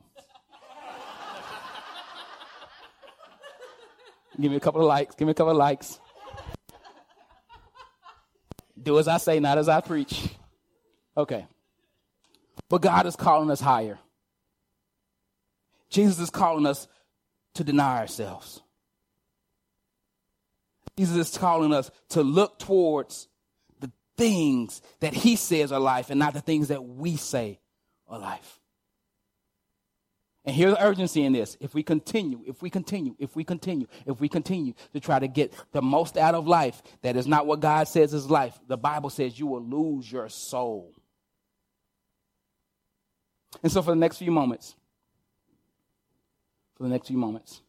[4.41, 5.15] Give me a couple of likes.
[5.15, 6.01] Give me a couple of likes.
[8.83, 10.29] Do as I say, not as I preach.
[11.17, 11.47] Okay.
[12.69, 13.99] But God is calling us higher.
[15.89, 16.87] Jesus is calling us
[17.55, 18.63] to deny ourselves.
[20.97, 23.29] Jesus is calling us to look towards
[23.81, 27.59] the things that he says are life and not the things that we say
[28.07, 28.60] are life.
[30.45, 31.57] And here's the urgency in this.
[31.61, 35.29] If we continue, if we continue, if we continue, if we continue to try to
[35.29, 38.59] get the most out of life, that is not what God says is life.
[38.67, 40.95] The Bible says you will lose your soul.
[43.63, 44.77] And so for the next few moments,
[46.77, 47.61] for the next few moments,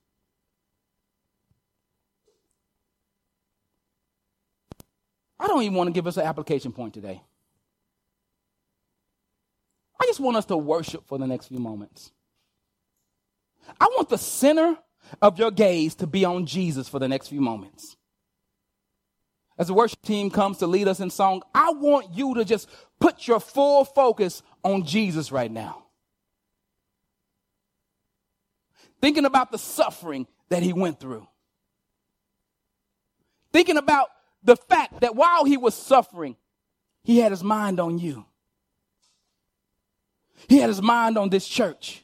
[5.38, 7.22] I don't even want to give us an application point today.
[10.00, 12.12] I just want us to worship for the next few moments.
[13.80, 14.78] I want the center
[15.22, 17.98] of your gaze to be on Jesus for the next few moments.
[19.58, 22.70] As the worship team comes to lead us in song, I want you to just
[23.00, 25.84] put your full focus on Jesus right now.
[29.02, 31.28] Thinking about the suffering that he went through.
[33.52, 34.10] Thinking about
[34.44, 36.36] the fact that while he was suffering,
[37.04, 38.26] he had his mind on you.
[40.48, 42.04] He had his mind on this church.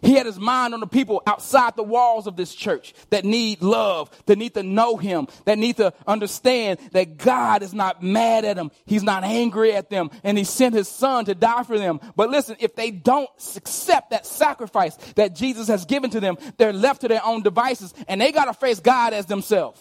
[0.00, 3.62] He had his mind on the people outside the walls of this church that need
[3.62, 8.44] love, that need to know him, that need to understand that God is not mad
[8.44, 8.70] at them.
[8.86, 10.10] He's not angry at them.
[10.24, 12.00] And he sent his son to die for them.
[12.16, 16.72] But listen, if they don't accept that sacrifice that Jesus has given to them, they're
[16.72, 19.80] left to their own devices and they got to face God as themselves.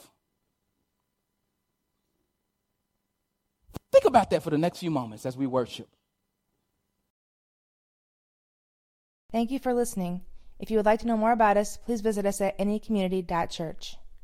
[3.91, 5.87] Think about that for the next few moments as we worship.
[9.31, 10.21] Thank you for listening.
[10.57, 13.97] If you would like to know more about us, please visit us at anycommunity.church.